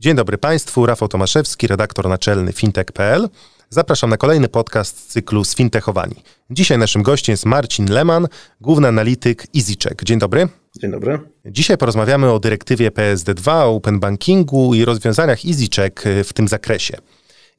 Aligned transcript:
Dzień 0.00 0.14
dobry 0.14 0.38
Państwu, 0.38 0.86
Rafał 0.86 1.08
Tomaszewski, 1.08 1.66
redaktor 1.66 2.08
naczelny 2.08 2.52
fintech.pl. 2.52 3.28
Zapraszam 3.70 4.10
na 4.10 4.16
kolejny 4.16 4.48
podcast 4.48 4.98
z 4.98 5.06
cyklu 5.06 5.44
Sfintechowani. 5.44 6.14
Dzisiaj 6.50 6.78
naszym 6.78 7.02
gościem 7.02 7.32
jest 7.32 7.46
Marcin 7.46 7.90
Leman, 7.90 8.28
główny 8.60 8.88
analityk 8.88 9.46
EasyCheck. 9.56 10.04
Dzień 10.04 10.18
dobry. 10.18 10.48
Dzień 10.80 10.90
dobry. 10.90 11.18
Dzisiaj 11.46 11.78
porozmawiamy 11.78 12.32
o 12.32 12.40
dyrektywie 12.40 12.90
PSD2, 12.90 13.50
o 13.50 13.74
open 13.74 14.00
bankingu 14.00 14.74
i 14.74 14.84
rozwiązaniach 14.84 15.38
EasyCheck 15.46 16.04
w 16.24 16.32
tym 16.32 16.48
zakresie. 16.48 16.96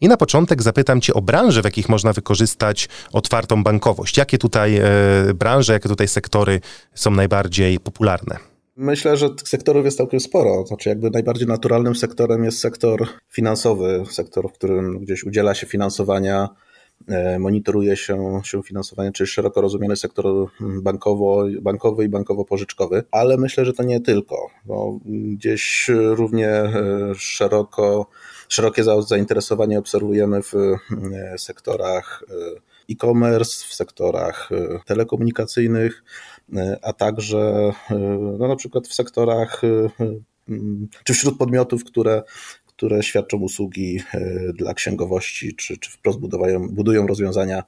I 0.02 0.08
na 0.08 0.18
początek 0.18 0.62
zapytam 0.62 1.02
Cię 1.02 1.14
o 1.14 1.22
branże, 1.22 1.62
w 1.62 1.66
jakich 1.66 1.90
można 1.90 2.14
wykorzystać 2.14 2.90
otwartą 3.12 3.64
bankowość. 3.64 4.18
Jakie 4.18 4.38
tutaj 4.38 4.78
e, 4.78 4.84
branże, 5.34 5.74
jakie 5.74 5.90
tutaj 5.90 6.08
sektory 6.08 6.62
są 6.94 7.12
najbardziej 7.12 7.80
popularne? 7.80 8.51
Myślę, 8.82 9.18
że 9.18 9.30
sektorów 9.46 9.86
jest 9.86 9.98
całkiem 9.98 10.20
sporo. 10.20 10.66
Znaczy, 10.66 10.90
jakby 10.90 11.10
najbardziej 11.10 11.48
naturalnym 11.48 11.96
sektorem 11.96 12.44
jest 12.44 12.60
sektor 12.60 13.08
finansowy, 13.30 14.04
sektor, 14.10 14.50
w 14.50 14.54
którym 14.54 15.00
gdzieś 15.00 15.24
udziela 15.24 15.54
się 15.54 15.68
finansowania, 15.68 16.50
e, 17.08 17.40
monitoruje 17.40 17.98
się, 17.98 18.42
się 18.44 18.64
finansowanie, 18.64 19.12
czyli 19.12 19.28
szeroko 19.28 19.62
rozumiany 19.62 19.96
sektor 19.96 20.26
bankowo, 20.60 21.46
bankowy 21.62 22.06
i 22.06 22.10
bankowo-pożyczkowy, 22.10 23.04
ale 23.12 23.38
myślę, 23.38 23.66
że 23.66 23.74
to 23.74 23.84
nie 23.84 24.02
tylko, 24.02 24.50
bo 24.66 25.00
gdzieś 25.06 25.90
równie 25.90 26.50
e, 26.50 26.72
szeroko, 27.16 28.08
szerokie 28.50 28.84
zainteresowanie 29.08 29.80
obserwujemy 29.80 30.42
w 30.42 30.54
e, 30.56 30.78
sektorach 31.38 32.24
e-commerce, 32.90 33.66
w 33.68 33.74
sektorach 33.74 34.50
telekomunikacyjnych, 34.86 36.04
a 36.82 36.94
także 36.94 37.72
no, 38.40 38.48
na 38.48 38.56
przykład 38.56 38.88
w 38.88 38.94
sektorach 38.94 39.62
czy 41.04 41.14
wśród 41.14 41.38
podmiotów, 41.38 41.84
które 41.84 42.24
które 42.68 43.04
świadczą 43.04 43.38
usługi 43.38 44.00
dla 44.54 44.74
księgowości, 44.74 45.56
czy, 45.56 45.78
czy 45.78 45.92
wprost 45.92 46.20
budują, 46.20 46.70
budują 46.70 47.08
rozwiązania 47.08 47.64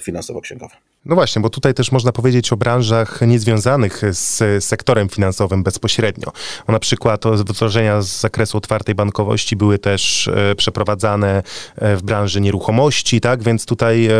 finansowo-księgowe. 0.00 0.76
No 1.04 1.14
właśnie, 1.14 1.42
bo 1.42 1.50
tutaj 1.50 1.74
też 1.74 1.92
można 1.92 2.12
powiedzieć 2.12 2.52
o 2.52 2.56
branżach 2.56 3.20
niezwiązanych 3.26 4.02
z 4.10 4.64
sektorem 4.64 5.08
finansowym 5.08 5.62
bezpośrednio. 5.62 6.32
Bo 6.66 6.72
na 6.72 6.78
przykład 6.78 7.24
wdrożenia 7.26 8.02
z 8.02 8.20
zakresu 8.20 8.58
otwartej 8.58 8.94
bankowości 8.94 9.56
były 9.56 9.78
też 9.78 10.28
e, 10.28 10.54
przeprowadzane 10.54 11.42
e, 11.76 11.96
w 11.96 12.02
branży 12.02 12.40
nieruchomości, 12.40 13.20
tak? 13.20 13.42
Więc 13.42 13.66
tutaj 13.66 14.06
e, 14.06 14.12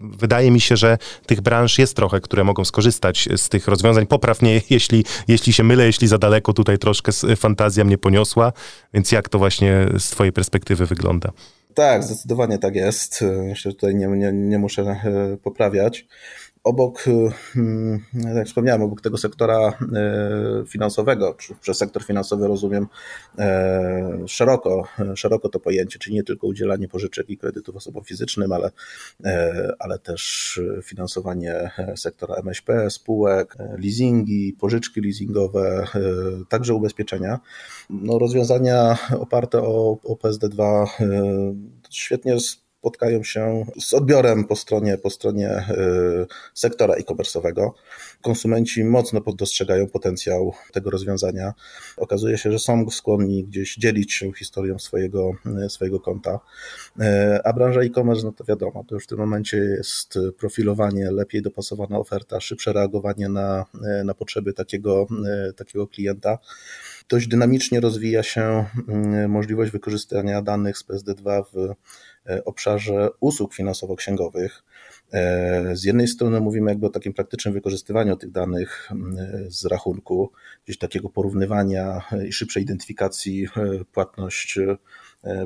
wydaje 0.00 0.50
mi 0.50 0.60
się, 0.60 0.76
że 0.76 0.98
tych 1.26 1.40
branż 1.40 1.78
jest 1.78 1.96
trochę, 1.96 2.20
które 2.20 2.44
mogą 2.44 2.64
skorzystać 2.64 3.28
z 3.36 3.48
tych 3.48 3.68
rozwiązań. 3.68 4.06
Poprawnie, 4.06 4.60
jeśli, 4.70 5.04
jeśli 5.28 5.52
się 5.52 5.64
mylę, 5.64 5.86
jeśli 5.86 6.08
za 6.08 6.18
daleko 6.18 6.52
tutaj 6.52 6.78
troszkę 6.78 7.12
fantazja 7.36 7.84
mnie 7.84 7.98
poniosła. 7.98 8.52
Więc 8.94 9.12
jak 9.12 9.28
to 9.28 9.38
właśnie 9.38 9.86
z 9.98 10.10
Twojej 10.10 10.32
perspektywy 10.32 10.86
wygląda? 10.86 11.32
Tak, 11.74 12.02
zdecydowanie 12.02 12.58
tak 12.58 12.74
jest. 12.74 13.24
Myślę, 13.48 13.70
że 13.70 13.74
tutaj 13.74 13.94
nie, 13.94 14.06
nie, 14.06 14.32
nie 14.32 14.58
muszę 14.58 14.82
e, 14.82 15.36
poprawiać 15.36 16.06
obok, 16.66 17.04
hmm, 17.52 18.00
jak 18.34 18.46
wspomniałem, 18.46 18.82
obok 18.82 19.00
tego 19.00 19.18
sektora 19.18 19.58
e, 19.58 19.72
finansowego, 20.66 21.34
czy 21.34 21.54
przez 21.54 21.78
sektor 21.78 22.04
finansowy 22.04 22.48
rozumiem 22.48 22.86
e, 23.38 24.24
szeroko, 24.26 24.88
szeroko 25.14 25.48
to 25.48 25.60
pojęcie, 25.60 25.98
czyli 25.98 26.16
nie 26.16 26.22
tylko 26.22 26.46
udzielanie 26.46 26.88
pożyczek 26.88 27.30
i 27.30 27.38
kredytów 27.38 27.76
osobom 27.76 28.04
fizycznym, 28.04 28.52
ale, 28.52 28.70
ale 29.78 29.98
też 29.98 30.60
finansowanie 30.82 31.70
sektora 31.96 32.34
MŚP, 32.34 32.90
spółek, 32.90 33.56
leasingi, 33.78 34.56
pożyczki 34.60 35.00
leasingowe, 35.00 35.86
także 36.48 36.74
ubezpieczenia. 36.74 37.40
No, 37.90 38.18
rozwiązania 38.18 38.98
oparte 39.18 39.62
o, 39.62 39.98
o 40.04 40.14
PSD2 40.14 40.86
świetnie 41.90 42.36
spotkają 42.86 43.22
się 43.22 43.66
z 43.80 43.94
odbiorem 43.94 44.44
po 44.44 44.56
stronie, 44.56 44.98
po 44.98 45.10
stronie 45.10 45.48
e, 45.48 45.66
sektora 46.54 46.94
e-commerce'owego. 46.94 47.70
Konsumenci 48.22 48.84
mocno 48.84 49.20
dostrzegają 49.20 49.86
potencjał 49.86 50.52
tego 50.72 50.90
rozwiązania. 50.90 51.54
Okazuje 51.96 52.38
się, 52.38 52.52
że 52.52 52.58
są 52.58 52.90
skłonni 52.90 53.44
gdzieś 53.44 53.76
dzielić 53.76 54.12
się 54.12 54.32
historią 54.32 54.78
swojego, 54.78 55.32
e, 55.64 55.68
swojego 55.68 56.00
konta. 56.00 56.40
E, 57.00 57.40
a 57.44 57.52
branża 57.52 57.80
e-commerce, 57.80 58.22
no 58.24 58.32
to 58.32 58.44
wiadomo, 58.44 58.84
to 58.88 58.94
już 58.94 59.04
w 59.04 59.06
tym 59.06 59.18
momencie 59.18 59.56
jest 59.56 60.18
profilowanie, 60.38 61.10
lepiej 61.10 61.42
dopasowana 61.42 61.98
oferta, 61.98 62.40
szybsze 62.40 62.72
reagowanie 62.72 63.28
na, 63.28 63.64
na 64.04 64.14
potrzeby 64.14 64.52
takiego, 64.52 65.06
takiego 65.56 65.86
klienta 65.86 66.38
dość 67.08 67.28
dynamicznie 67.28 67.80
rozwija 67.80 68.22
się 68.22 68.64
mm, 68.88 69.30
możliwość 69.30 69.72
wykorzystania 69.72 70.42
danych 70.42 70.78
z 70.78 70.84
PSD2 70.84 71.44
w 71.52 71.74
obszarze 72.44 73.08
usług 73.20 73.54
finansowo-księgowych. 73.54 74.62
E, 75.12 75.76
z 75.76 75.84
jednej 75.84 76.08
strony 76.08 76.40
mówimy 76.40 76.70
jakby 76.70 76.86
o 76.86 76.90
takim 76.90 77.12
praktycznym 77.12 77.54
wykorzystywaniu 77.54 78.16
tych 78.16 78.30
danych 78.30 78.90
z 79.48 79.64
rachunku, 79.64 80.32
gdzieś 80.64 80.78
takiego 80.78 81.08
porównywania 81.08 82.02
i 82.28 82.32
szybszej 82.32 82.62
identyfikacji 82.62 83.44
e, 83.44 83.84
płatność 83.84 84.58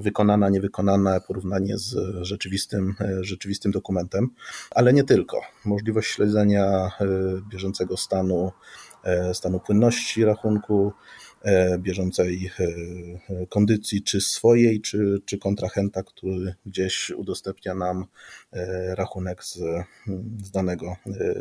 wykonana, 0.01 0.49
niewykonana, 0.49 1.21
porównanie 1.21 1.79
z 1.79 1.97
rzeczywistym, 2.23 2.95
rzeczywistym 3.21 3.73
dokumentem, 3.73 4.29
ale 4.71 4.93
nie 4.93 5.05
tylko. 5.05 5.41
Możliwość 5.65 6.11
śledzenia 6.11 6.91
bieżącego 7.51 7.97
stanu, 7.97 8.53
stanu 9.33 9.61
płynności 9.61 10.25
rachunku, 10.25 10.93
E, 10.93 11.30
bieżącej 11.79 12.51
e, 12.61 13.47
kondycji, 13.47 14.03
czy 14.03 14.21
swojej, 14.21 14.81
czy, 14.81 15.21
czy 15.25 15.39
kontrahenta, 15.39 16.03
który 16.03 16.55
gdzieś 16.67 17.11
udostępnia 17.11 17.75
nam 17.75 18.05
e, 18.53 18.95
rachunek 18.95 19.45
z, 19.45 19.59
z, 20.43 20.51
danego, 20.51 20.97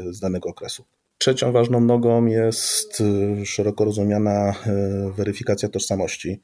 z 0.10 0.20
danego 0.20 0.50
okresu. 0.50 0.86
Trzecią 1.18 1.52
ważną 1.52 1.82
nogą 1.82 2.26
jest 2.26 3.04
szeroko 3.46 3.86
rozumiana 3.86 4.56
weryfikacja 5.16 5.70
tożsamości, 5.70 6.42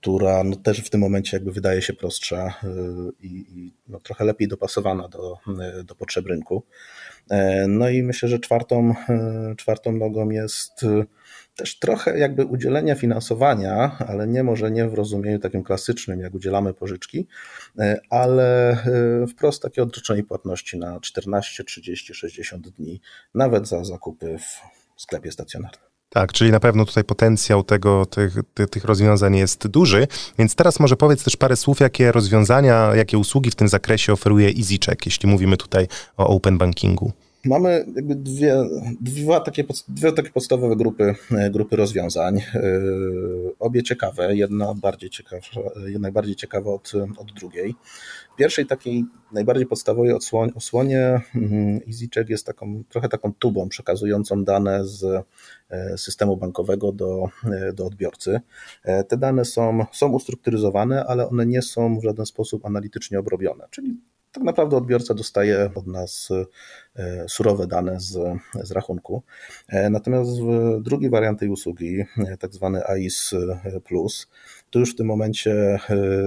która 0.00 0.44
no 0.44 0.56
też 0.56 0.80
w 0.80 0.90
tym 0.90 1.00
momencie 1.00 1.36
jakby 1.36 1.52
wydaje 1.52 1.82
się 1.82 1.92
prostsza 1.92 2.54
i, 3.20 3.26
i 3.26 3.72
no 3.88 4.00
trochę 4.00 4.24
lepiej 4.24 4.48
dopasowana 4.48 5.08
do, 5.08 5.36
do 5.84 5.94
potrzeb 5.94 6.26
rynku. 6.26 6.62
No 7.68 7.88
i 7.88 8.02
myślę, 8.02 8.28
że 8.28 8.38
czwartą, 8.38 8.94
czwartą 9.56 9.92
nogą 9.92 10.30
jest 10.30 10.84
też 11.58 11.78
trochę 11.78 12.18
jakby 12.18 12.46
udzielenia 12.46 12.94
finansowania, 12.94 13.96
ale 14.08 14.26
nie 14.26 14.42
może 14.44 14.70
nie 14.70 14.88
w 14.88 14.94
rozumieniu 14.94 15.38
takim 15.38 15.62
klasycznym, 15.62 16.20
jak 16.20 16.34
udzielamy 16.34 16.74
pożyczki, 16.74 17.26
e, 17.78 18.00
ale 18.10 18.70
e, 18.70 19.26
wprost 19.26 19.62
takie 19.62 19.82
odroczenie 19.82 20.24
płatności 20.24 20.78
na 20.78 21.00
14, 21.00 21.64
30, 21.64 22.14
60 22.14 22.68
dni, 22.68 23.00
nawet 23.34 23.68
za 23.68 23.84
zakupy 23.84 24.38
w 24.38 25.02
sklepie 25.02 25.32
stacjonarnym. 25.32 25.88
Tak, 26.10 26.32
czyli 26.32 26.50
na 26.50 26.60
pewno 26.60 26.84
tutaj 26.84 27.04
potencjał 27.04 27.62
tego, 27.62 28.06
tych, 28.06 28.34
tych 28.70 28.84
rozwiązań 28.84 29.36
jest 29.36 29.66
duży. 29.66 30.06
Więc 30.38 30.54
teraz 30.54 30.80
może 30.80 30.96
powiedz 30.96 31.24
też 31.24 31.36
parę 31.36 31.56
słów, 31.56 31.80
jakie 31.80 32.12
rozwiązania, 32.12 32.90
jakie 32.94 33.18
usługi 33.18 33.50
w 33.50 33.54
tym 33.54 33.68
zakresie 33.68 34.12
oferuje 34.12 34.48
EasyCheck, 34.48 35.06
jeśli 35.06 35.28
mówimy 35.28 35.56
tutaj 35.56 35.88
o 36.16 36.26
open 36.26 36.58
bankingu. 36.58 37.12
Mamy 37.44 37.86
jakby 37.94 38.14
dwie, 38.14 38.56
dwie, 39.00 39.40
takie, 39.44 39.64
dwie 39.88 40.12
takie 40.12 40.30
podstawowe 40.30 40.76
grupy, 40.76 41.14
e, 41.30 41.50
grupy 41.50 41.76
rozwiązań. 41.76 42.38
E, 42.38 42.62
obie 43.58 43.82
ciekawe, 43.82 44.36
jedna 44.36 44.74
bardziej 44.74 45.10
bardziej 46.12 46.36
ciekawa 46.36 46.70
od, 46.70 46.92
od 47.16 47.32
drugiej. 47.32 47.74
Pierwszej 48.36 48.66
takiej 48.66 49.04
najbardziej 49.32 49.66
podstawowej 49.66 50.12
odsłonie, 50.12 50.54
osłonie 50.54 51.20
mm, 51.34 51.80
EasyCheck 51.88 52.30
jest 52.30 52.46
taką, 52.46 52.82
trochę 52.88 53.08
taką 53.08 53.32
tubą 53.34 53.68
przekazującą 53.68 54.44
dane 54.44 54.84
z 54.84 55.04
e, 55.70 55.98
systemu 55.98 56.36
bankowego 56.36 56.92
do, 56.92 57.28
do 57.74 57.86
odbiorcy. 57.86 58.40
Te 59.08 59.16
dane 59.16 59.44
są, 59.44 59.86
są 59.92 60.12
ustrukturyzowane, 60.12 61.04
ale 61.06 61.28
one 61.28 61.46
nie 61.46 61.62
są 61.62 61.98
w 61.98 62.02
żaden 62.02 62.26
sposób 62.26 62.66
analitycznie 62.66 63.18
obrobione, 63.18 63.64
czyli 63.70 64.00
tak 64.38 64.44
naprawdę 64.44 64.76
odbiorca 64.76 65.14
dostaje 65.14 65.70
od 65.74 65.86
nas 65.86 66.28
surowe 67.28 67.66
dane 67.66 68.00
z, 68.00 68.18
z 68.62 68.70
rachunku. 68.70 69.22
Natomiast 69.90 70.30
w 70.40 70.80
drugi 70.82 71.10
wariant 71.10 71.40
tej 71.40 71.48
usługi, 71.48 72.04
tak 72.40 72.54
zwany 72.54 72.86
AIS 72.86 73.30
Plus, 73.84 74.26
to 74.70 74.78
już 74.78 74.92
w 74.92 74.96
tym 74.96 75.06
momencie 75.06 75.52
e, 75.52 75.78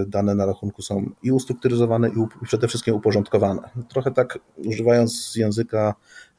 dane 0.07 0.35
na 0.35 0.45
rachunku 0.45 0.81
są 0.81 1.09
i 1.23 1.31
ustrukturyzowane, 1.31 2.09
i 2.09 2.45
przede 2.45 2.67
wszystkim 2.67 2.95
uporządkowane. 2.95 3.61
Trochę 3.89 4.11
tak 4.11 4.39
używając 4.57 5.35
języka 5.35 5.95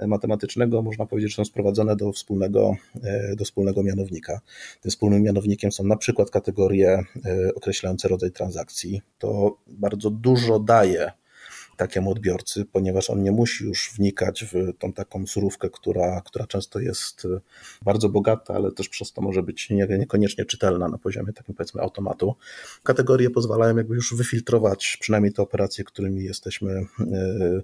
matematycznego, 0.07 0.83
można 0.83 1.07
powiedzieć, 1.07 1.31
że 1.31 1.37
są 1.37 1.45
sprowadzone 1.45 1.97
do 1.97 2.13
wspólnego, 2.13 2.75
e, 3.03 3.37
do 3.37 3.45
wspólnego 3.45 3.83
mianownika. 3.83 4.41
Tym 4.81 4.91
wspólnym 4.91 5.23
mianownikiem 5.23 5.73
są 5.73 5.85
na 5.85 5.97
przykład 5.97 6.31
kategorie 6.31 7.05
e, 7.25 7.55
określające 7.55 8.09
rodzaj 8.09 8.31
transakcji. 8.31 9.03
To 9.19 9.57
bardzo 9.67 10.11
dużo 10.11 10.59
daje 10.59 11.13
takiemu 11.77 12.11
odbiorcy, 12.11 12.65
ponieważ 12.65 13.11
on 13.11 13.23
nie 13.23 13.33
musi 13.33 13.65
już 13.65 13.91
wnikać 13.97 14.45
w 14.45 14.79
tą 14.79 14.93
taką 14.93 15.27
surówkę, 15.27 15.71
która, 15.71 16.21
która 16.21 16.47
często 16.47 16.81
jest 16.81 17.25
e, 17.25 17.41
bardzo 17.83 18.09
bogata, 18.09 18.55
ale 18.55 18.73
też 18.73 18.89
przez 18.89 19.13
to 19.13 19.23
może 19.23 19.43
być 19.43 19.71
niekoniecznie 19.71 20.45
czytelna 20.45 20.89
na 20.89 20.99
poziomie 20.99 21.33
takim 21.33 21.55
powiedzmy 21.55 21.81
automatu. 21.81 22.35
Kategorie 22.83 23.31
pozwalają 23.31 23.77
jakby 23.77 23.95
już 23.95 24.15
wyfiltrować 24.15 24.99
przynajmniej 25.01 25.33
te 25.33 25.43
operacje, 25.43 25.85
którymi 25.85 26.25
jesteśmy 26.25 26.87
E, 27.01 27.63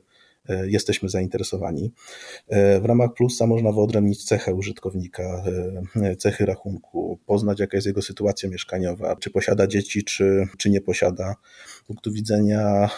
jesteśmy 0.48 1.08
zainteresowani. 1.08 1.92
E, 2.48 2.80
w 2.80 2.84
ramach 2.84 3.14
Plusa 3.14 3.46
można 3.46 3.72
wyodrębnić 3.72 4.24
cechę 4.24 4.54
użytkownika, 4.54 5.44
e, 5.96 6.16
cechy 6.16 6.46
rachunku, 6.46 7.18
poznać 7.26 7.60
jaka 7.60 7.76
jest 7.76 7.86
jego 7.86 8.02
sytuacja 8.02 8.48
mieszkaniowa, 8.48 9.16
czy 9.16 9.30
posiada 9.30 9.66
dzieci, 9.66 10.04
czy, 10.04 10.48
czy 10.58 10.70
nie 10.70 10.80
posiada. 10.80 11.34
Z 11.66 11.82
punktu 11.82 12.12
widzenia 12.12 12.90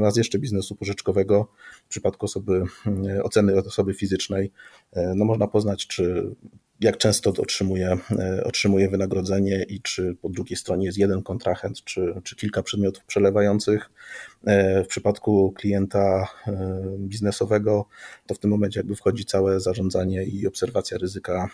raz 0.00 0.16
jeszcze 0.16 0.38
biznesu 0.38 0.76
pożyczkowego, 0.76 1.48
w 1.84 1.88
przypadku 1.88 2.26
osoby, 2.26 2.62
oceny 3.22 3.56
osoby 3.56 3.94
fizycznej, 3.94 4.52
no 5.14 5.24
można 5.24 5.46
poznać, 5.48 5.86
czy 5.86 6.34
jak 6.82 6.96
często 6.96 7.30
otrzymuje, 7.30 7.96
e, 8.18 8.44
otrzymuje 8.44 8.88
wynagrodzenie 8.88 9.64
i 9.68 9.80
czy 9.80 10.16
po 10.22 10.28
drugiej 10.28 10.56
stronie 10.56 10.86
jest 10.86 10.98
jeden 10.98 11.22
kontrahent, 11.22 11.84
czy, 11.84 12.14
czy 12.24 12.36
kilka 12.36 12.62
przedmiotów 12.62 13.04
przelewających. 13.04 13.90
E, 14.46 14.84
w 14.84 14.86
przypadku 14.86 15.52
klienta 15.52 16.28
e, 16.46 16.80
biznesowego 16.98 17.86
to 18.26 18.34
w 18.34 18.38
tym 18.38 18.50
momencie 18.50 18.80
jakby 18.80 18.96
wchodzi 18.96 19.24
całe 19.24 19.60
zarządzanie 19.60 20.24
i 20.24 20.46
obserwacja 20.46 20.98
ryzyka, 20.98 21.48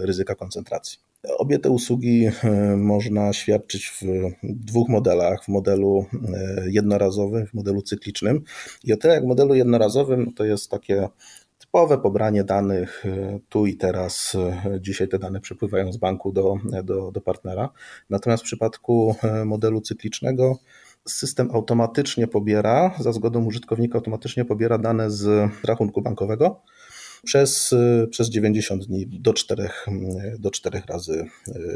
ryzyka 0.00 0.34
koncentracji. 0.34 0.98
Obie 1.38 1.58
te 1.58 1.70
usługi 1.70 2.30
można 2.76 3.32
świadczyć 3.32 3.86
w 3.86 4.02
dwóch 4.42 4.88
modelach, 4.88 5.44
w 5.44 5.48
modelu 5.48 6.06
jednorazowym, 6.66 7.46
w 7.46 7.54
modelu 7.54 7.82
cyklicznym. 7.82 8.44
I 8.84 8.92
o 8.92 8.96
tyle 8.96 9.14
jak 9.14 9.24
w 9.24 9.26
modelu 9.26 9.54
jednorazowym 9.54 10.32
to 10.32 10.44
jest 10.44 10.70
takie 10.70 11.08
typowe 11.74 11.98
pobranie 11.98 12.44
danych 12.44 13.06
e, 13.06 13.38
tu 13.48 13.66
i 13.66 13.76
teraz. 13.76 14.34
E, 14.34 14.80
dzisiaj 14.80 15.08
te 15.08 15.18
dane 15.18 15.40
przepływają 15.40 15.92
z 15.92 15.96
banku 15.96 16.32
do, 16.32 16.56
do, 16.84 17.12
do 17.12 17.20
partnera. 17.20 17.68
Natomiast 18.10 18.42
w 18.42 18.46
przypadku 18.46 19.16
e, 19.22 19.44
modelu 19.44 19.80
cyklicznego 19.80 20.58
system 21.08 21.50
automatycznie 21.52 22.26
pobiera, 22.26 22.94
za 22.98 23.12
zgodą 23.12 23.44
użytkownika 23.44 23.98
automatycznie 23.98 24.44
pobiera 24.44 24.78
dane 24.78 25.10
z 25.10 25.50
rachunku 25.64 26.02
bankowego 26.02 26.62
przez, 27.24 27.74
przez 28.10 28.30
90 28.30 28.86
dni 28.86 29.06
do 29.06 29.32
4, 29.32 29.68
do 30.38 30.50
4 30.50 30.82
razy 30.88 31.26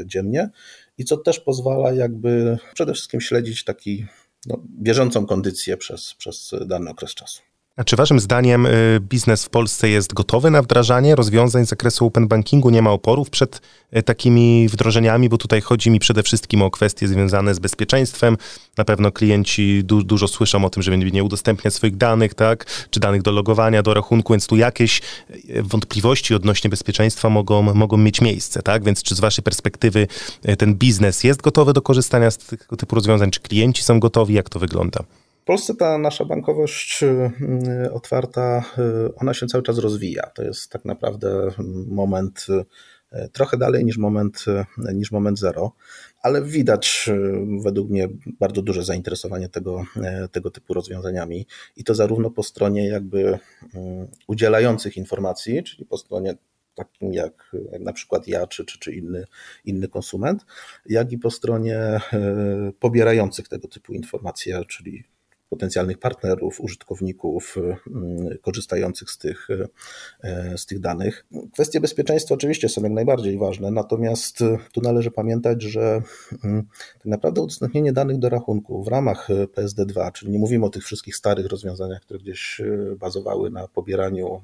dziennie 0.05 0.49
i 0.97 1.05
co 1.05 1.17
też 1.17 1.39
pozwala 1.39 1.93
jakby 1.93 2.57
przede 2.73 2.93
wszystkim 2.93 3.21
śledzić 3.21 3.63
taki 3.63 4.05
no, 4.45 4.63
bieżącą 4.81 5.25
kondycję 5.25 5.77
przez, 5.77 6.13
przez 6.13 6.51
dany 6.65 6.89
okres 6.89 7.13
czasu. 7.13 7.48
A 7.79 7.83
czy 7.83 7.95
waszym 7.95 8.19
zdaniem 8.19 8.65
y, 8.65 8.99
biznes 9.01 9.45
w 9.45 9.49
Polsce 9.49 9.89
jest 9.89 10.13
gotowy 10.13 10.51
na 10.51 10.61
wdrażanie 10.61 11.15
rozwiązań 11.15 11.65
z 11.65 11.69
zakresu 11.69 12.05
open 12.05 12.27
bankingu? 12.27 12.69
Nie 12.69 12.81
ma 12.81 12.91
oporów 12.91 13.29
przed 13.29 13.61
y, 13.97 14.03
takimi 14.03 14.67
wdrożeniami, 14.69 15.29
bo 15.29 15.37
tutaj 15.37 15.61
chodzi 15.61 15.91
mi 15.91 15.99
przede 15.99 16.23
wszystkim 16.23 16.61
o 16.61 16.71
kwestie 16.71 17.07
związane 17.07 17.55
z 17.55 17.59
bezpieczeństwem. 17.59 18.37
Na 18.77 18.85
pewno 18.85 19.11
klienci 19.11 19.83
du 19.83 20.03
dużo 20.03 20.27
słyszą 20.27 20.65
o 20.65 20.69
tym, 20.69 20.83
że 20.83 20.97
nie 20.97 21.23
udostępniać 21.23 21.73
swoich 21.73 21.97
danych, 21.97 22.33
tak? 22.33 22.65
Czy 22.89 22.99
danych 22.99 23.21
do 23.21 23.31
logowania, 23.31 23.83
do 23.83 23.93
rachunku, 23.93 24.33
więc 24.33 24.47
tu 24.47 24.57
jakieś 24.57 25.01
y, 25.29 25.63
wątpliwości 25.63 26.35
odnośnie 26.35 26.69
bezpieczeństwa 26.69 27.29
mogą, 27.29 27.61
mogą 27.61 27.97
mieć 27.97 28.21
miejsce, 28.21 28.61
tak? 28.61 28.83
Więc 28.83 29.03
czy 29.03 29.15
z 29.15 29.19
waszej 29.19 29.43
perspektywy 29.43 30.07
ten 30.57 30.75
biznes 30.75 31.23
jest 31.23 31.41
gotowy 31.41 31.73
do 31.73 31.81
korzystania 31.81 32.31
z 32.31 32.37
tego 32.37 32.77
typu 32.77 32.95
rozwiązań? 32.95 33.31
Czy 33.31 33.39
klienci 33.39 33.83
są 33.83 33.99
gotowi? 33.99 34.33
Jak 34.33 34.49
to 34.49 34.59
wygląda? 34.59 35.03
Polsce 35.49 35.75
ta 35.75 35.97
nasza 35.97 36.25
bankowość 36.25 37.03
y, 37.03 37.93
otwarta, 37.93 38.63
y, 39.07 39.15
ona 39.15 39.33
się 39.33 39.47
cały 39.47 39.63
czas 39.63 39.77
rozwija. 39.77 40.23
To 40.23 40.43
jest 40.43 40.71
tak 40.71 40.85
naprawdę 40.85 41.51
moment 41.87 42.45
y, 43.13 43.29
trochę 43.29 43.57
dalej 43.57 43.85
niż 43.85 43.97
moment, 43.97 44.45
niż 44.93 45.11
moment 45.11 45.39
zero, 45.39 45.71
ale 46.21 46.41
widać 46.41 47.09
według 47.63 47.89
mnie 47.89 48.07
bardzo 48.39 48.61
duże 48.61 48.83
zainteresowanie 48.83 49.49
tego, 49.49 49.83
tego 50.31 50.51
typu 50.51 50.73
rozwiązaniami 50.73 51.47
i 51.75 51.83
to 51.83 51.95
zarówno 51.95 52.31
po 52.31 52.43
stronie 52.43 52.87
jakby 52.87 53.39
udzielających 54.27 54.97
informacji, 54.97 55.63
czyli 55.63 55.85
po 55.85 55.97
stronie 55.97 56.35
takim 56.75 57.13
jak, 57.13 57.51
jak 57.71 57.81
na 57.81 57.93
przykład 57.93 58.27
ja 58.27 58.47
czy, 58.47 58.65
czy, 58.65 58.79
czy 58.79 58.93
inny, 58.93 59.25
inny 59.65 59.87
konsument, 59.87 60.45
jak 60.85 61.11
i 61.11 61.17
po 61.17 61.31
stronie 61.31 61.99
pobierających 62.79 63.47
tego 63.47 63.67
typu 63.67 63.93
informacje, 63.93 64.65
czyli 64.65 65.03
potencjalnych 65.49 65.97
partnerów, 65.97 66.61
użytkowników 66.61 67.55
mm, 67.87 68.37
korzystających 68.41 69.11
z 69.11 69.17
tych, 69.17 69.47
e, 70.23 70.57
z 70.57 70.65
tych 70.65 70.79
danych. 70.79 71.25
Kwestie 71.53 71.79
bezpieczeństwa 71.79 72.35
oczywiście 72.35 72.69
są 72.69 72.83
jak 72.83 72.91
najbardziej 72.91 73.37
ważne, 73.37 73.71
natomiast 73.71 74.37
tu 74.73 74.81
należy 74.81 75.11
pamiętać, 75.11 75.61
że 75.61 76.01
mm, 76.43 76.65
tak 76.93 77.05
naprawdę 77.05 77.41
udostępnienie 77.41 77.93
danych 77.93 78.19
do 78.19 78.29
rachunku 78.29 78.83
w 78.83 78.87
ramach 78.87 79.27
PSD2, 79.29 80.11
czyli 80.11 80.31
nie 80.31 80.39
mówimy 80.39 80.65
o 80.65 80.69
tych 80.69 80.83
wszystkich 80.83 81.15
starych 81.15 81.45
rozwiązaniach, 81.45 82.01
które 82.01 82.19
gdzieś 82.19 82.61
bazowały 82.99 83.51
na 83.51 83.67
pobieraniu 83.67 84.41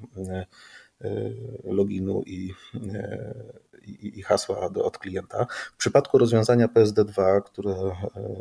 loginu 1.63 2.23
i 2.25 2.53
i, 3.87 4.19
i 4.19 4.21
hasła 4.21 4.69
do, 4.69 4.85
od 4.85 4.97
klienta. 4.97 5.45
W 5.73 5.77
przypadku 5.77 6.17
rozwiązania 6.17 6.67
PSD2, 6.67 7.41
które 7.43 7.71
e, 7.71 7.93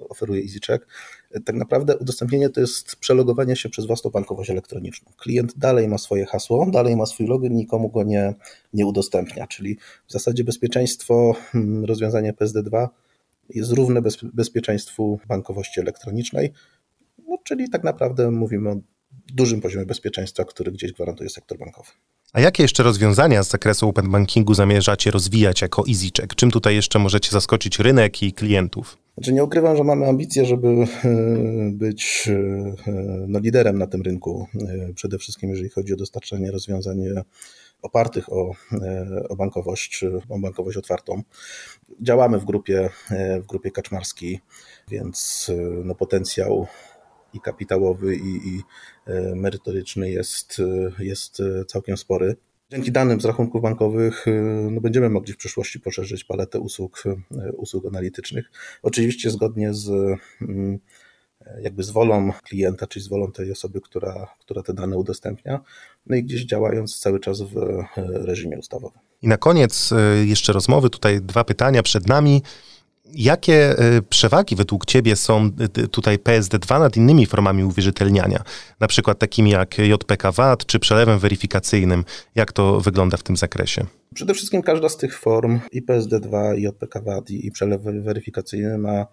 oferuje 0.09 0.43
EasyCheck, 0.43 0.87
e, 1.31 1.41
tak 1.41 1.57
naprawdę 1.57 1.97
udostępnienie 1.97 2.51
to 2.51 2.61
jest 2.61 2.97
przelogowanie 2.97 3.57
się 3.57 3.69
przez 3.69 3.87
własną 3.87 4.11
bankowość 4.11 4.51
elektroniczną. 4.51 5.13
Klient 5.17 5.59
dalej 5.59 5.89
ma 5.89 5.99
swoje 5.99 6.27
hasło, 6.27 6.67
dalej 6.71 6.97
ma 6.97 7.07
swój 7.07 7.27
login, 7.27 7.55
nikomu 7.55 7.89
go 7.89 8.03
nie, 8.03 8.35
nie 8.73 8.87
udostępnia, 8.87 9.47
czyli 9.47 9.79
w 10.07 10.13
zasadzie 10.13 10.45
bezpieczeństwo 10.45 11.35
hmm, 11.53 11.85
rozwiązania 11.85 12.33
PSD2 12.33 12.89
jest 13.49 13.73
równe 13.73 14.03
bez, 14.03 14.17
bezpieczeństwu 14.25 15.21
bankowości 15.29 15.81
elektronicznej, 15.81 16.53
no, 17.29 17.39
czyli 17.45 17.71
tak 17.71 17.85
naprawdę 17.85 18.31
mówimy 18.31 18.71
o 18.71 18.77
dużym 19.35 19.61
poziomie 19.61 19.87
bezpieczeństwa, 19.87 20.45
który 20.45 20.73
gdzieś 20.73 20.93
gwarantuje 20.93 21.31
sektor 21.31 21.59
bankowy. 21.59 21.91
A 22.33 22.41
jakie 22.41 22.63
jeszcze 22.63 22.83
rozwiązania 22.83 23.43
z 23.43 23.51
zakresu 23.51 23.89
open 23.89 24.11
bankingu 24.11 24.55
zamierzacie 24.55 25.11
rozwijać 25.11 25.63
jako 25.63 25.85
EasyCheck? 25.89 26.35
Czym 26.35 26.51
tutaj 26.51 26.75
jeszcze 26.75 26.99
możecie 26.99 27.31
zaskoczyć 27.31 27.79
rynek 27.79 28.23
i 28.23 28.33
klientów? 28.33 28.99
Znaczy 29.15 29.33
nie 29.33 29.45
ukrywam, 29.45 29.77
że 29.77 29.85
mamy 29.85 30.07
ambicje, 30.07 30.45
żeby 30.45 30.69
e, 30.69 30.87
być 31.73 32.29
e, 32.87 32.95
no, 33.29 33.39
liderem 33.39 33.79
na 33.79 33.87
tym 33.87 34.03
rynku. 34.03 34.47
E, 34.55 34.93
przede 34.95 35.19
wszystkim 35.19 35.51
jeżeli 35.51 35.69
chodzi 35.69 35.93
o 35.93 35.97
dostarczanie 35.97 36.51
rozwiązań 36.51 36.99
opartych 37.83 38.33
o, 38.33 38.55
o 39.29 39.37
bankowość, 39.37 40.05
o 40.29 40.39
bankowość 40.39 40.77
otwartą. 40.77 41.23
Działamy 42.01 42.39
w 42.39 42.45
grupie, 42.45 42.91
w 43.43 43.47
grupie 43.47 43.71
kaczmarskiej, 43.71 44.41
więc 44.89 45.51
no, 45.85 45.95
potencjał 45.95 46.67
i 47.35 47.41
kapitałowy, 47.41 48.17
i, 48.17 48.49
i 48.49 48.63
e, 49.07 49.35
merytoryczny 49.35 50.11
jest, 50.11 50.61
e, 50.99 51.05
jest 51.05 51.41
e, 51.41 51.65
całkiem 51.65 51.97
spory. 51.97 52.37
Dzięki 52.71 52.93
danym 52.93 53.21
z 53.21 53.25
rachunków 53.25 53.63
bankowych 53.63 54.27
no 54.71 54.81
będziemy 54.81 55.11
mogli 55.11 55.33
w 55.33 55.37
przyszłości 55.37 55.81
poszerzyć 55.81 56.25
paletę 56.25 56.61
usług, 56.61 57.05
usług 57.57 57.87
analitycznych. 57.87 58.51
Oczywiście 58.83 59.31
zgodnie 59.31 59.75
z 59.75 59.91
mm, 60.43 60.79
jakby 61.63 61.83
z 61.83 61.91
wolą 61.91 62.33
klienta, 62.45 62.87
czyli 62.87 63.05
z 63.05 63.09
wolą 63.09 63.33
tej 63.33 63.53
osoby, 63.53 63.81
która, 63.81 64.35
która 64.41 64.63
te 64.63 64.75
dane 64.75 64.97
udostępnia, 64.97 65.61
no 66.07 66.17
i 66.17 66.25
gdzieś 66.25 66.45
działając 66.45 66.99
cały 66.99 67.21
czas 67.21 67.43
w 67.43 67.55
reżimie 67.97 68.59
ustawowym. 68.59 69.01
I 69.23 69.29
na 69.29 69.37
koniec 69.37 69.91
jeszcze 70.25 70.53
rozmowy, 70.53 70.91
tutaj 70.91 71.21
dwa 71.21 71.45
pytania 71.45 71.83
przed 71.83 72.09
nami. 72.09 72.43
Jakie 73.13 73.79
e, 73.79 74.03
przewagi 74.03 74.57
według 74.57 74.87
Ciebie 74.87 75.17
są 75.17 75.51
e, 75.61 75.69
tutaj 75.89 76.19
PSD2 76.19 76.81
nad 76.81 76.97
innymi 76.97 77.27
formami 77.27 77.65
uwierzytelniania, 77.65 78.43
na 78.81 78.87
przykład 78.87 79.19
takimi 79.19 79.51
jak 79.51 79.79
JPK 79.79 80.33
VAT 80.33 80.67
czy 80.67 80.79
przelewem 80.79 81.19
weryfikacyjnym? 81.19 82.05
Jak 82.35 82.53
to 82.53 82.81
wygląda 82.81 83.17
w 83.17 83.23
tym 83.23 83.37
zakresie? 83.37 83.87
Przede 84.15 84.35
wszystkim 84.35 84.63
każda 84.63 84.89
z 84.89 84.97
tych 84.97 85.19
form, 85.19 85.61
i 85.73 85.83
PSD2, 85.83 86.59
i 86.59 86.63
JPK 86.63 87.01
VAT, 87.01 87.31
i 87.31 87.51
przelew 87.51 87.83
weryfikacyjny 87.83 88.79
ma 88.79 89.07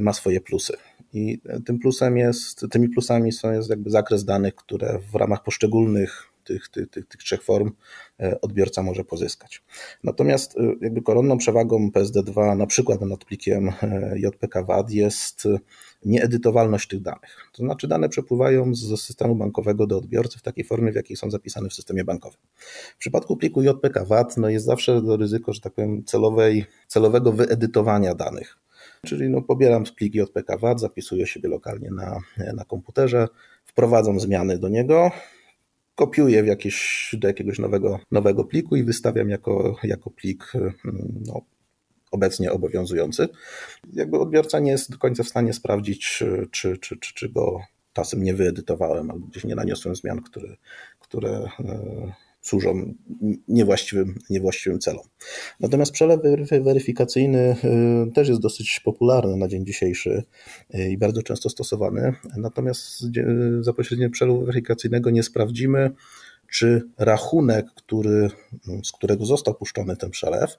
ma 0.00 0.12
swoje 0.12 0.40
plusy. 0.40 0.72
I 1.12 1.40
tym 1.66 1.78
plusem 1.78 2.16
jest, 2.16 2.66
tymi 2.70 2.88
plusami 2.88 3.32
są, 3.32 3.52
jest 3.52 3.70
jakby 3.70 3.90
zakres 3.90 4.24
danych, 4.24 4.54
które 4.54 4.98
w 5.12 5.14
ramach 5.14 5.42
poszczególnych 5.42 6.31
tych, 6.44 6.68
tych, 6.68 6.90
tych, 6.90 7.06
tych 7.06 7.20
trzech 7.20 7.42
form 7.42 7.72
e, 8.20 8.40
odbiorca 8.40 8.82
może 8.82 9.04
pozyskać. 9.04 9.62
Natomiast 10.04 10.56
e, 10.58 10.62
jakby 10.80 11.02
koronną 11.02 11.38
przewagą 11.38 11.90
PSD2 11.94 12.56
na 12.56 12.66
przykład 12.66 13.00
nad 13.00 13.24
plikiem 13.24 13.68
e, 13.68 14.14
JPK-WAD 14.18 14.90
jest 14.90 15.48
nieedytowalność 16.04 16.88
tych 16.88 17.02
danych. 17.02 17.50
To 17.52 17.62
znaczy 17.62 17.88
dane 17.88 18.08
przepływają 18.08 18.74
z 18.74 19.00
systemu 19.00 19.34
bankowego 19.34 19.86
do 19.86 19.98
odbiorcy 19.98 20.38
w 20.38 20.42
takiej 20.42 20.64
formie, 20.64 20.92
w 20.92 20.94
jakiej 20.94 21.16
są 21.16 21.30
zapisane 21.30 21.68
w 21.68 21.74
systemie 21.74 22.04
bankowym. 22.04 22.40
W 22.94 22.98
przypadku 22.98 23.36
pliku 23.36 23.62
JPK-WAD 23.62 24.36
no 24.36 24.48
jest 24.48 24.66
zawsze 24.66 25.02
to 25.02 25.16
ryzyko, 25.16 25.52
że 25.52 25.60
tak 25.60 25.72
powiem, 25.72 26.04
celowej, 26.04 26.64
celowego 26.86 27.32
wyedytowania 27.32 28.14
danych. 28.14 28.58
Czyli 29.06 29.30
no, 29.30 29.42
pobieram 29.42 29.84
plik 29.96 30.14
JPK-WAD, 30.14 30.78
zapisuję 30.78 31.26
siebie 31.26 31.48
lokalnie 31.48 31.90
na, 31.90 32.20
na 32.54 32.64
komputerze, 32.64 33.28
wprowadzam 33.64 34.20
zmiany 34.20 34.58
do 34.58 34.68
niego, 34.68 35.10
kopiuję 35.94 36.42
w 36.42 36.46
jakieś, 36.46 37.08
do 37.18 37.28
jakiegoś 37.28 37.58
nowego, 37.58 38.00
nowego 38.10 38.44
pliku 38.44 38.76
i 38.76 38.84
wystawiam 38.84 39.28
jako, 39.28 39.76
jako 39.82 40.10
plik 40.10 40.52
mm, 40.54 40.74
no, 41.26 41.40
obecnie 42.10 42.52
obowiązujący. 42.52 43.28
Jakby 43.92 44.18
odbiorca 44.18 44.58
nie 44.58 44.70
jest 44.70 44.90
do 44.90 44.98
końca 44.98 45.22
w 45.22 45.28
stanie 45.28 45.52
sprawdzić, 45.52 46.08
czy, 46.08 46.48
czy, 46.50 46.78
czy, 46.78 46.96
czy 47.00 47.28
go 47.28 47.60
czasem 47.92 48.22
nie 48.22 48.34
wyedytowałem 48.34 49.10
albo 49.10 49.26
gdzieś 49.26 49.44
nie 49.44 49.54
naniosłem 49.54 49.96
zmian, 49.96 50.22
które, 50.22 50.56
które 51.00 51.30
e, 51.30 52.12
służą 52.42 52.94
niewłaściwym, 53.48 54.18
niewłaściwym 54.30 54.78
celom. 54.78 55.04
Natomiast 55.60 55.92
przelew 55.92 56.20
weryfikacyjny 56.62 57.56
y, 58.08 58.12
też 58.12 58.28
jest 58.28 58.40
dosyć 58.40 58.80
popularny 58.84 59.36
na 59.36 59.48
dzień 59.48 59.66
dzisiejszy 59.66 60.22
y, 60.74 60.90
i 60.90 60.98
bardzo 60.98 61.22
często 61.22 61.50
stosowany. 61.50 62.14
Natomiast 62.36 63.04
za 63.60 63.72
pośrednictwem 63.72 64.10
przelewu 64.10 64.44
weryfikacyjnego 64.44 65.10
nie 65.10 65.22
sprawdzimy, 65.22 65.90
czy 66.52 66.82
rachunek, 66.98 67.66
który, 67.76 68.30
z 68.84 68.92
którego 68.92 69.24
został 69.24 69.54
puszczony 69.54 69.96
ten 69.96 70.10
przelew, 70.10 70.58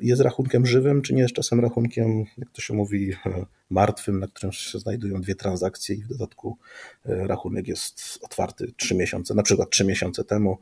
jest 0.00 0.22
rachunkiem 0.22 0.66
żywym, 0.66 1.02
czy 1.02 1.14
nie 1.14 1.22
jest 1.22 1.34
czasem 1.34 1.60
rachunkiem, 1.60 2.24
jak 2.38 2.50
to 2.50 2.60
się 2.60 2.74
mówi, 2.74 3.12
martwym, 3.70 4.20
na 4.20 4.26
którym 4.26 4.52
się 4.52 4.78
znajdują 4.78 5.20
dwie 5.20 5.34
transakcje 5.34 5.96
i 5.96 6.04
w 6.04 6.08
dodatku 6.08 6.58
rachunek 7.04 7.68
jest 7.68 8.18
otwarty 8.22 8.72
trzy 8.76 8.94
miesiące, 8.94 9.34
na 9.34 9.42
przykład 9.42 9.70
trzy 9.70 9.84
miesiące 9.84 10.24
temu, 10.24 10.58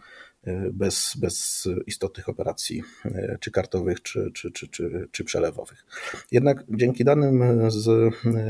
bez, 0.72 1.16
bez 1.16 1.68
istotnych 1.86 2.28
operacji, 2.28 2.82
e, 3.04 3.38
czy 3.40 3.50
kartowych, 3.50 4.02
czy, 4.02 4.30
czy, 4.34 4.50
czy, 4.50 4.68
czy, 4.68 5.08
czy 5.12 5.24
przelewowych. 5.24 5.86
Jednak 6.30 6.64
dzięki 6.68 7.04
danym 7.04 7.70
z, 7.70 7.84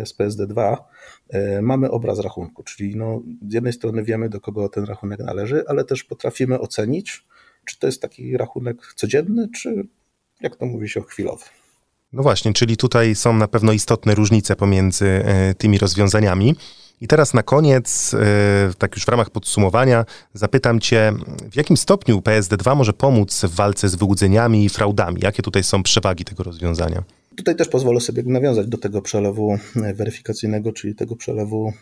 z 0.08 0.18
PSD2 0.18 0.76
mamy 1.62 1.90
obraz 1.90 2.18
rachunku, 2.18 2.62
czyli 2.62 2.96
no, 2.96 3.22
z 3.49 3.54
jednej 3.54 3.72
strony 3.72 4.04
wiemy, 4.04 4.28
do 4.28 4.40
kogo 4.40 4.68
ten 4.68 4.84
rachunek 4.84 5.20
należy, 5.20 5.64
ale 5.68 5.84
też 5.84 6.04
potrafimy 6.04 6.61
ocenić, 6.61 7.25
czy 7.64 7.78
to 7.78 7.87
jest 7.87 8.02
taki 8.02 8.37
rachunek 8.37 8.94
codzienny, 8.96 9.49
czy 9.54 9.87
jak 10.40 10.56
to 10.56 10.66
mówi 10.66 10.88
się, 10.88 11.02
chwilowy. 11.02 11.44
No 12.12 12.22
właśnie, 12.22 12.52
czyli 12.52 12.76
tutaj 12.76 13.14
są 13.14 13.32
na 13.32 13.49
pewno 13.49 13.72
istotne 13.72 14.14
różnice 14.14 14.56
pomiędzy 14.56 15.06
e, 15.06 15.54
tymi 15.54 15.78
rozwiązaniami. 15.78 16.56
I 17.02 17.09
teraz 17.09 17.35
na 17.35 17.42
koniec, 17.42 18.14
e, 18.14 18.71
tak 18.78 18.94
już 18.97 19.04
w 19.04 19.09
ramach 19.09 19.30
podsumowania, 19.30 20.04
zapytam 20.35 20.80
Cię, 20.80 21.12
w 21.50 21.56
jakim 21.56 21.76
stopniu 21.76 22.18
PSD2 22.18 22.76
może 22.76 22.92
pomóc 22.92 23.44
w 23.44 23.54
walce 23.54 23.88
z 23.88 23.94
wyłudzeniami 23.94 24.64
i 24.64 24.68
fraudami? 24.68 25.21
Jakie 25.23 25.42
tutaj 25.42 25.64
są 25.64 25.82
przewagi 25.82 26.25
tego 26.25 26.42
rozwiązania? 26.42 27.02
Tutaj 27.37 27.56
też 27.56 27.68
pozwolę 27.68 28.00
sobie 28.00 28.23
nawiązać 28.26 28.66
do 28.66 28.78
tego 28.78 29.02
przelewu 29.02 29.59
e, 29.76 29.94
weryfikacyjnego, 29.94 30.73
czyli 30.73 30.94
tego 30.94 31.16
przelewu 31.16 31.73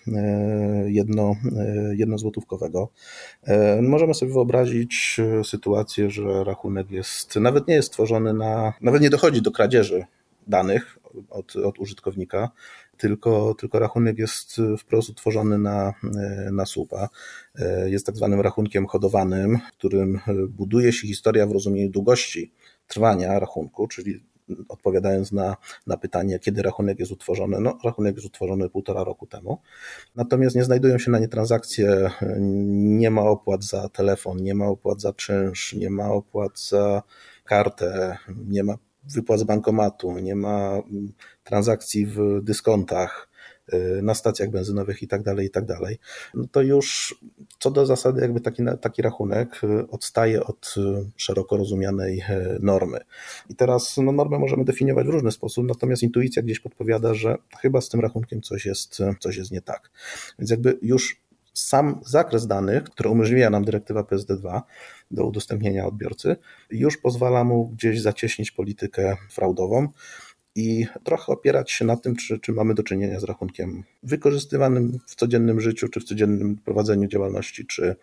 jedno, 0.86 1.36
jednozłotówkowego. 1.96 2.88
Możemy 3.82 4.14
sobie 4.14 4.32
wyobrazić 4.32 5.20
sytuację, 5.44 6.10
że 6.10 6.44
rachunek 6.44 6.90
jest, 6.90 7.36
nawet 7.36 7.68
nie 7.68 7.74
jest 7.74 7.92
tworzony 7.92 8.34
na, 8.34 8.72
nawet 8.80 9.02
nie 9.02 9.10
dochodzi 9.10 9.42
do 9.42 9.50
kradzieży 9.50 10.04
danych 10.46 10.99
od, 11.30 11.56
od 11.56 11.78
użytkownika, 11.78 12.50
tylko, 12.96 13.54
tylko 13.54 13.78
rachunek 13.78 14.18
jest 14.18 14.60
wprost 14.78 15.10
utworzony 15.10 15.58
na, 15.58 15.94
na 16.52 16.66
słupa. 16.66 17.08
Jest 17.86 18.06
tak 18.06 18.16
zwanym 18.16 18.40
rachunkiem 18.40 18.86
hodowanym, 18.86 19.58
w 19.58 19.76
którym 19.76 20.20
buduje 20.48 20.92
się 20.92 21.08
historia 21.08 21.46
w 21.46 21.52
rozumieniu 21.52 21.90
długości 21.90 22.52
trwania 22.86 23.38
rachunku, 23.38 23.88
czyli 23.88 24.30
odpowiadając 24.68 25.32
na, 25.32 25.56
na 25.86 25.96
pytanie, 25.96 26.38
kiedy 26.38 26.62
rachunek 26.62 26.98
jest 26.98 27.12
utworzony, 27.12 27.60
no 27.60 27.78
rachunek 27.84 28.14
jest 28.14 28.26
utworzony 28.26 28.70
półtora 28.70 29.04
roku 29.04 29.26
temu. 29.26 29.60
Natomiast 30.16 30.56
nie 30.56 30.64
znajdują 30.64 30.98
się 30.98 31.10
na 31.10 31.18
nie 31.18 31.28
transakcje, 31.28 32.10
nie 32.40 33.10
ma 33.10 33.22
opłat 33.22 33.64
za 33.64 33.88
telefon, 33.88 34.42
nie 34.42 34.54
ma 34.54 34.66
opłat 34.66 35.00
za 35.00 35.12
czynsz, 35.12 35.72
nie 35.72 35.90
ma 35.90 36.10
opłat 36.10 36.60
za 36.60 37.02
kartę, 37.44 38.16
nie 38.48 38.64
ma 38.64 38.78
wypłat 39.04 39.40
z 39.40 39.44
bankomatu, 39.44 40.18
nie 40.18 40.36
ma 40.36 40.72
mm, 40.72 41.12
transakcji 41.44 42.06
w 42.06 42.40
dyskontach, 42.42 43.30
y, 43.74 44.02
na 44.02 44.14
stacjach 44.14 44.50
benzynowych 44.50 45.02
i 45.02 45.08
tak 45.08 45.22
dalej, 45.22 45.46
i 45.46 45.50
tak 45.50 45.66
dalej, 45.66 45.98
no 46.34 46.44
to 46.52 46.62
już 46.62 47.14
co 47.58 47.70
do 47.70 47.86
zasady 47.86 48.20
jakby 48.20 48.40
taki, 48.40 48.62
taki 48.80 49.02
rachunek 49.02 49.64
y, 49.64 49.88
odstaje 49.88 50.44
od 50.44 50.74
y, 50.76 51.10
szeroko 51.16 51.56
rozumianej 51.56 52.22
normy. 52.60 53.00
I 53.48 53.54
teraz 53.54 53.96
no, 53.96 54.12
normę 54.12 54.38
możemy 54.38 54.64
definiować 54.64 55.06
w 55.06 55.10
różny 55.10 55.32
sposób, 55.32 55.66
natomiast 55.66 56.02
intuicja 56.02 56.42
gdzieś 56.42 56.60
podpowiada, 56.60 57.14
że 57.14 57.36
chyba 57.60 57.80
z 57.80 57.88
tym 57.88 58.00
rachunkiem 58.00 58.42
coś 58.42 58.66
jest, 58.66 58.98
coś 59.20 59.36
jest 59.36 59.50
nie 59.50 59.62
tak. 59.62 59.90
Więc 60.38 60.50
jakby 60.50 60.78
już 60.82 61.20
sam 61.60 62.00
zakres 62.06 62.46
danych, 62.46 62.84
który 62.84 63.08
umożliwia 63.08 63.50
nam 63.50 63.64
dyrektywa 63.64 64.02
PSD2 64.02 64.60
do 65.10 65.26
udostępnienia 65.26 65.86
odbiorcy, 65.86 66.36
już 66.70 66.96
pozwala 66.96 67.44
mu 67.44 67.68
gdzieś 67.68 68.00
zacieśnić 68.00 68.50
politykę 68.50 69.16
fraudową 69.30 69.88
i 70.54 70.86
trochę 71.04 71.32
opierać 71.32 71.70
się 71.70 71.84
na 71.84 71.96
tym, 71.96 72.16
czy, 72.16 72.38
czy 72.38 72.52
mamy 72.52 72.74
do 72.74 72.82
czynienia 72.82 73.20
z 73.20 73.24
rachunkiem 73.24 73.84
wykorzystywanym 74.02 74.98
w 75.06 75.14
codziennym 75.14 75.60
życiu, 75.60 75.88
czy 75.88 76.00
w 76.00 76.04
codziennym 76.04 76.56
prowadzeniu 76.56 77.08
działalności, 77.08 77.66
czy, 77.66 77.96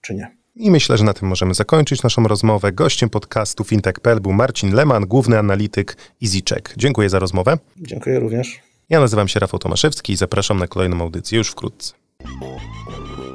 czy 0.00 0.14
nie. 0.14 0.36
I 0.56 0.70
myślę, 0.70 0.98
że 0.98 1.04
na 1.04 1.14
tym 1.14 1.28
możemy 1.28 1.54
zakończyć 1.54 2.02
naszą 2.02 2.24
rozmowę. 2.24 2.72
Gościem 2.72 3.10
podcastu 3.10 3.64
FintechPL 3.64 4.20
był 4.20 4.32
Marcin 4.32 4.74
Leman, 4.74 5.06
główny 5.06 5.38
analityk 5.38 5.96
EasyCheck. 6.22 6.74
Dziękuję 6.76 7.10
za 7.10 7.18
rozmowę. 7.18 7.58
Dziękuję 7.76 8.20
również. 8.20 8.60
Ja 8.88 9.00
nazywam 9.00 9.28
się 9.28 9.40
Rafał 9.40 9.60
Tomaszewski 9.60 10.12
i 10.12 10.16
zapraszam 10.16 10.58
na 10.58 10.66
kolejną 10.66 11.00
audycję 11.00 11.38
już 11.38 11.50
wkrótce. 11.50 11.97
Bye. 12.24 13.27